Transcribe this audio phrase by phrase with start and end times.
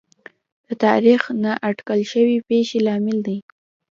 [0.67, 3.37] د تاریخ نااټکل شوې پېښې لامل دي.